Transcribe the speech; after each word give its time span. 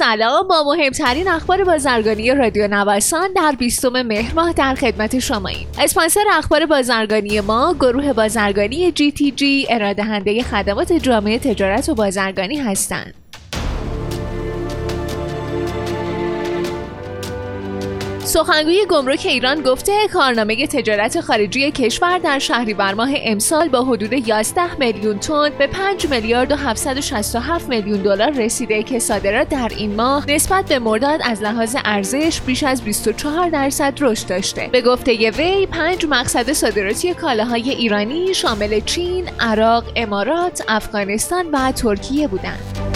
سلام. 0.00 0.48
با 0.48 0.62
مهمترین 0.62 1.28
اخبار 1.28 1.64
بازرگانی 1.64 2.34
رادیو 2.34 2.68
نوسان 2.68 3.32
در 3.32 3.54
20 3.58 3.84
مهر 3.84 4.34
ماه 4.34 4.52
در 4.52 4.74
خدمت 4.74 5.18
شماییم. 5.18 5.68
اسپانسر 5.78 6.24
اخبار 6.32 6.66
بازرگانی 6.66 7.40
ما 7.40 7.74
گروه 7.74 8.12
بازرگانی 8.12 8.92
جی 8.92 9.12
تی 9.12 9.30
جی 9.30 9.66
ارائه 9.70 10.42
خدمات 10.42 10.92
جامعه 10.92 11.38
تجارت 11.38 11.88
و 11.88 11.94
بازرگانی 11.94 12.56
هستند. 12.56 13.14
سخنگوی 18.24 18.86
گمرک 18.88 19.26
ایران 19.26 19.62
گفته 19.62 19.92
کارنامه 20.12 20.66
تجارت 20.66 21.20
خارجی 21.20 21.70
کشور 21.70 22.18
در 22.18 22.38
شهریور 22.38 22.94
ماه 22.94 23.10
امسال 23.14 23.68
با 23.68 23.82
حدود 23.82 24.28
11 24.28 24.74
میلیون 24.74 25.18
تن 25.18 25.50
به 25.58 25.66
5 25.66 26.06
میلیارد 26.06 26.52
و 26.52 26.56
767 26.56 27.68
میلیون 27.68 27.98
دلار 28.02 28.30
رسیده 28.30 28.82
که 28.82 28.98
صادرات 28.98 29.48
در 29.48 29.72
این 29.76 29.96
ماه 29.96 30.30
نسبت 30.30 30.64
به 30.68 30.78
مرداد 30.78 31.20
از 31.24 31.42
لحاظ 31.42 31.76
ارزش 31.84 32.40
بیش 32.40 32.62
از 32.62 32.82
24 32.82 33.48
درصد 33.48 33.94
رشد 34.00 34.28
داشته. 34.28 34.68
به 34.72 34.82
گفته 34.82 35.30
وی 35.30 35.66
پنج 35.66 36.06
مقصد 36.08 36.52
صادراتی 36.52 37.14
کالاهای 37.14 37.70
ایرانی 37.70 38.34
شامل 38.34 38.80
چین، 38.80 39.28
عراق، 39.40 39.84
امارات، 39.96 40.62
افغانستان 40.68 41.46
و 41.52 41.72
ترکیه 41.72 42.28
بودند. 42.28 42.90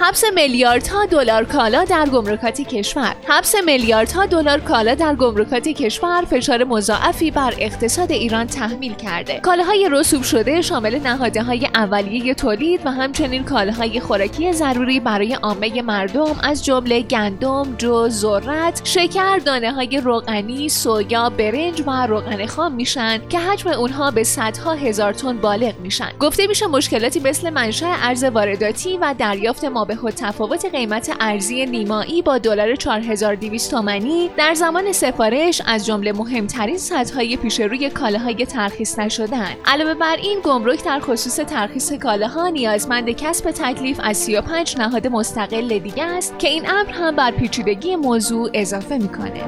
حبس 0.00 0.24
میلیاردها 0.34 1.06
دلار 1.06 1.44
کالا 1.44 1.84
در 1.84 2.06
گمرکات 2.06 2.60
کشور. 2.60 3.14
حبس 3.28 3.54
میلیاردها 3.66 4.26
دلار 4.26 4.60
کالا 4.60 4.94
در 4.94 5.14
گمرکات 5.14 5.68
کشور 5.68 6.24
فشار 6.30 6.64
مضاعفی 6.64 7.30
بر 7.30 7.54
اقتصاد 7.58 8.12
ایران 8.12 8.46
تحمیل 8.46 8.94
کرده. 8.94 9.40
کالاهای 9.40 9.88
رسوب 9.92 10.22
شده 10.22 10.62
شامل 10.62 10.98
نهاده 10.98 11.42
های 11.42 11.68
اولیه 11.74 12.34
تولید 12.34 12.80
و 12.86 12.90
همچنین 12.90 13.44
کالاهای 13.44 14.00
خوراکی 14.00 14.52
ضروری 14.52 15.00
برای 15.00 15.34
عامه 15.34 15.82
مردم 15.82 16.36
از 16.42 16.64
جمله 16.64 17.02
گندم 17.02 17.74
جو 17.78 18.08
ذرت 18.08 18.80
شکر 18.84 19.38
دانه 19.38 19.72
های 19.72 20.00
روغنی 20.00 20.68
سویا 20.68 21.30
برنج 21.30 21.82
و 21.86 22.06
روغن 22.06 22.46
خام 22.46 22.74
میشن 22.74 23.28
که 23.28 23.38
حجم 23.38 23.70
اونها 23.70 24.10
به 24.10 24.24
صدها 24.24 24.74
هزار 24.74 25.12
تن 25.12 25.36
بالغ 25.36 25.74
میشن. 25.80 26.10
گفته 26.20 26.46
میشه 26.46 26.66
مشکلاتی 26.66 27.20
مثل 27.20 27.50
منشأ 27.50 27.94
ارز 28.02 28.24
وارداتی 28.24 28.98
و 28.98 29.14
دریافت 29.18 29.64
ما 29.64 29.87
و 29.88 30.10
تفاوت 30.10 30.64
قیمت 30.64 31.16
ارزی 31.20 31.66
نیمایی 31.66 32.22
با 32.22 32.38
دلار 32.38 32.74
4200 32.76 33.70
تومانی 33.70 34.30
در 34.36 34.54
زمان 34.54 34.92
سفارش 34.92 35.62
از 35.66 35.86
جمله 35.86 36.12
مهمترین 36.12 36.78
سطحهای 36.78 37.36
پیش 37.36 37.60
روی 37.60 37.90
کالاهای 37.90 38.46
ترخیص 38.46 38.98
نشدن. 38.98 39.56
علاوه 39.64 39.94
بر 39.94 40.16
این 40.16 40.40
گمرک 40.44 40.84
در 40.84 41.00
خصوص 41.00 41.36
ترخیص 41.36 41.92
کالاها 41.92 42.48
نیازمند 42.48 43.10
کسب 43.10 43.50
تکلیف 43.50 44.00
از 44.02 44.16
35 44.16 44.76
نهاد 44.78 45.06
مستقل 45.06 45.78
دیگه 45.78 46.04
است 46.04 46.38
که 46.38 46.48
این 46.48 46.70
امر 46.70 46.90
هم 46.90 47.16
بر 47.16 47.30
پیچیدگی 47.30 47.96
موضوع 47.96 48.50
اضافه 48.54 48.98
می‌کنه 48.98 49.42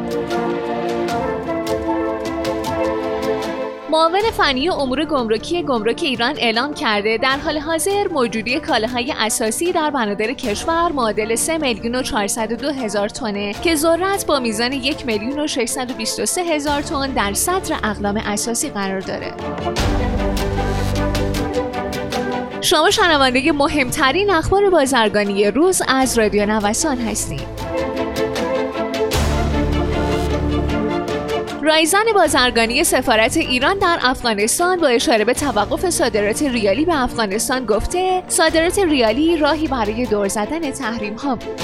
معاون 3.91 4.30
فنی 4.36 4.69
امور 4.69 5.05
گمرکی 5.05 5.62
گمرک 5.62 6.00
ایران 6.02 6.34
اعلام 6.38 6.74
کرده 6.74 7.19
در 7.19 7.36
حال 7.36 7.58
حاضر 7.58 8.08
موجودی 8.08 8.60
کالاهای 8.60 9.14
اساسی 9.19 9.72
در 9.72 9.91
بنادر 9.91 10.33
کشور 10.33 10.92
معادل 10.92 11.34
3 11.34 11.58
میلیون 11.58 11.94
و 11.94 12.02
402 12.02 12.70
هزار 12.70 13.08
تنه 13.08 13.52
که 13.52 13.74
ذرت 13.74 14.27
با 14.27 14.41
میزان 14.41 14.72
1 14.72 15.06
میلیون 15.06 15.41
و 15.41 15.46
623 15.46 16.42
هزار 16.42 16.83
تن 16.83 17.11
در 17.11 17.33
صدر 17.33 17.78
اقلام 17.84 18.16
اساسی 18.16 18.70
قرار 18.70 19.00
داره. 19.00 19.34
شما 22.61 22.91
شنونده 22.91 23.52
مهمترین 23.52 24.30
اخبار 24.30 24.70
بازرگانی 24.70 25.50
روز 25.50 25.83
از 25.88 26.18
رادیو 26.18 26.46
نوسان 26.46 26.98
هستید. 26.98 27.59
رایزن 31.62 32.04
بازرگانی 32.14 32.84
سفارت 32.84 33.36
ایران 33.36 33.78
در 33.78 33.98
افغانستان 34.02 34.80
با 34.80 34.88
اشاره 34.88 35.24
به 35.24 35.34
توقف 35.34 35.90
صادرات 35.90 36.42
ریالی 36.42 36.84
به 36.84 37.02
افغانستان 37.02 37.66
گفته 37.66 38.22
صادرات 38.28 38.78
ریالی 38.78 39.36
راهی 39.36 39.68
برای 39.68 40.06
دور 40.06 40.28
زدن 40.28 40.70
تحریم 40.70 41.14
ها 41.14 41.36
بود. 41.36 41.60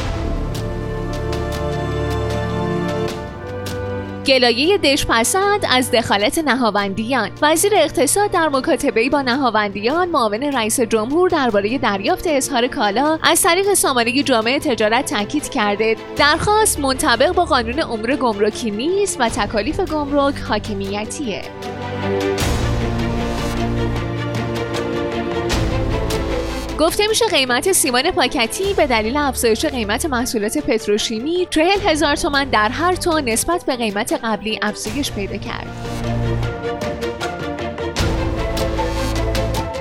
گلایه 4.27 4.79
دشپسند 4.79 5.67
از 5.71 5.91
دخالت 5.91 6.39
نهاوندیان. 6.39 7.31
وزیر 7.43 7.73
اقتصاد 7.77 8.31
در 8.31 8.49
مکاتبه 8.49 9.11
با 9.11 9.23
نهاوندیان 9.23 10.09
معاون 10.09 10.43
رئیس 10.43 10.81
جمهور 10.81 11.29
درباره 11.29 11.79
دریافت 11.79 12.27
اظهار 12.27 12.67
کالا 12.67 13.19
از 13.23 13.43
طریق 13.43 13.75
سامانه 13.75 14.23
جامعه 14.23 14.59
تجارت 14.59 15.11
تاکید 15.11 15.49
کرده. 15.49 15.97
درخواست 16.17 16.81
منطبق 16.81 17.33
با 17.33 17.45
قانون 17.45 17.81
امور 17.81 18.17
گمرکی 18.17 18.71
نیست 18.71 19.17
و 19.21 19.29
تکالیف 19.29 19.81
گمرک 19.81 20.35
حاکمیتیه. 20.49 21.43
گفته 26.79 27.07
میشه 27.07 27.27
قیمت 27.27 27.73
سیمان 27.73 28.11
پاکتی 28.11 28.75
به 28.75 28.87
دلیل 28.87 29.17
افزایش 29.17 29.65
قیمت 29.65 30.07
محصولات 30.07 30.59
پتروشیمی 30.59 31.47
40 31.51 31.81
هزار 31.85 32.17
تومن 32.17 32.45
در 32.45 32.69
هر 32.69 32.95
تن 32.95 33.25
نسبت 33.25 33.65
به 33.65 33.77
قیمت 33.77 34.21
قبلی 34.25 34.59
افزایش 34.63 35.13
پیدا 35.13 35.37
کرد. 35.37 35.67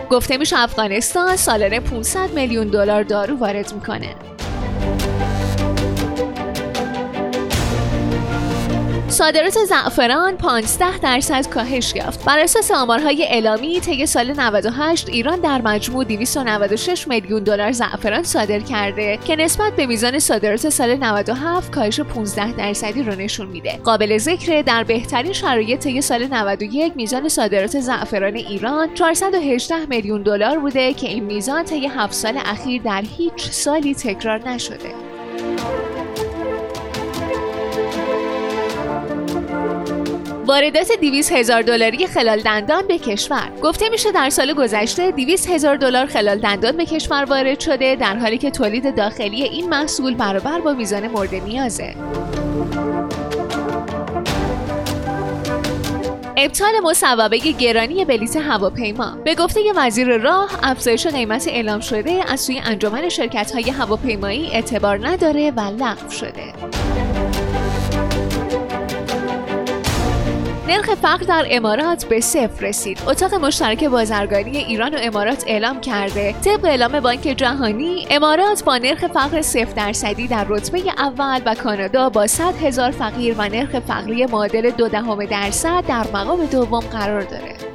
گفته 0.09 0.37
میشه 0.37 0.59
افغانستان 0.59 1.35
سالانه 1.35 1.79
500 1.79 2.31
میلیون 2.33 2.67
دلار 2.67 3.03
دارو 3.03 3.37
وارد 3.37 3.73
می‌کنه. 3.73 4.15
صادرات 9.15 9.57
زعفران 9.69 10.37
15 10.37 10.97
درصد 10.97 11.47
کاهش 11.49 11.95
یافت. 11.95 12.25
بر 12.25 12.39
اساس 12.39 12.71
آمارهای 12.71 13.23
اعلامی 13.23 13.79
طی 13.79 14.05
سال 14.05 14.33
98 14.39 15.09
ایران 15.09 15.39
در 15.39 15.61
مجموع 15.61 16.03
296 16.03 17.07
میلیون 17.07 17.43
دلار 17.43 17.71
زعفران 17.71 18.23
صادر 18.23 18.59
کرده 18.59 19.19
که 19.25 19.35
نسبت 19.35 19.73
به 19.75 19.85
میزان 19.85 20.19
صادرات 20.19 20.69
سال 20.69 20.95
97 20.95 21.71
کاهش 21.71 21.99
15 21.99 22.51
درصدی 22.51 23.03
رو 23.03 23.15
نشون 23.15 23.47
میده. 23.47 23.79
قابل 23.83 24.17
ذکر 24.17 24.61
در 24.61 24.83
بهترین 24.83 25.33
شرایط 25.33 25.79
طی 25.79 26.01
سال 26.01 26.27
91 26.27 26.93
میزان 26.95 27.29
صادرات 27.29 27.79
زعفران 27.79 28.35
ایران 28.35 28.93
418 28.93 29.85
میلیون 29.85 30.23
دلار 30.23 30.59
بوده 30.59 30.93
که 30.93 31.07
این 31.07 31.23
میزان 31.23 31.65
طی 31.65 31.87
7 31.87 32.13
سال 32.13 32.39
اخیر 32.45 32.81
در 32.81 33.03
هیچ 33.17 33.51
سالی 33.51 33.95
تکرار 33.95 34.49
نشده. 34.49 35.15
واردات 40.45 40.91
200 41.01 41.31
هزار 41.31 41.61
دلاری 41.61 42.07
خلال 42.07 42.41
دندان 42.41 42.87
به 42.87 42.97
کشور. 42.97 43.51
گفته 43.63 43.89
میشه 43.89 44.11
در 44.11 44.29
سال 44.29 44.53
گذشته 44.53 45.11
200 45.11 45.49
هزار 45.49 45.75
دلار 45.75 46.05
خلال 46.05 46.37
دندان 46.37 46.77
به 46.77 46.85
کشور 46.85 47.25
وارد 47.25 47.59
شده 47.59 47.95
در 47.95 48.15
حالی 48.17 48.37
که 48.37 48.51
تولید 48.51 48.95
داخلی 48.95 49.43
این 49.43 49.69
محصول 49.69 50.13
برابر 50.13 50.59
با 50.59 50.73
میزان 50.73 51.07
مورد 51.07 51.35
نیازه. 51.35 51.95
ابطال 56.37 56.73
مصوبه 56.83 57.37
گرانی 57.37 58.05
بلیت 58.05 58.35
هواپیما. 58.35 59.17
به 59.23 59.35
گفته 59.35 59.59
وزیر 59.75 60.17
راه 60.17 60.49
افزایش 60.63 61.07
قیمت 61.07 61.47
اعلام 61.47 61.79
شده 61.79 62.23
از 62.27 62.41
سوی 62.41 62.59
انجمن 62.59 63.09
شرکت 63.09 63.51
های 63.51 63.69
هواپیمایی 63.69 64.49
اعتبار 64.51 65.07
نداره 65.07 65.51
و 65.51 65.59
لغو 65.59 66.09
شده. 66.09 66.53
نرخ 70.67 70.95
فقر 70.95 71.23
در 71.25 71.45
امارات 71.49 72.05
به 72.05 72.19
صفر 72.19 72.65
رسید. 72.65 73.01
اتاق 73.07 73.33
مشترک 73.33 73.83
بازرگانی 73.83 74.57
ایران 74.57 74.95
و 74.95 74.97
امارات 75.01 75.43
اعلام 75.47 75.81
کرده 75.81 76.33
طبق 76.33 76.65
اعلام 76.65 76.99
بانک 76.99 77.21
جهانی 77.21 78.07
امارات 78.11 78.63
با 78.63 78.77
نرخ 78.77 79.07
فقر 79.07 79.41
صفر 79.41 79.73
درصدی 79.75 80.27
در 80.27 80.45
رتبه 80.49 80.79
اول 80.97 81.41
و 81.45 81.55
کانادا 81.55 82.09
با 82.09 82.27
100 82.27 82.43
هزار 82.43 82.91
فقیر 82.91 83.35
و 83.37 83.49
نرخ 83.49 83.79
فقری 83.79 84.25
معادل 84.25 84.69
دو 84.69 84.87
دهم 84.87 85.25
درصد 85.25 85.83
در 85.87 86.07
مقام 86.13 86.45
دوم 86.45 86.79
قرار 86.79 87.21
داره. 87.21 87.74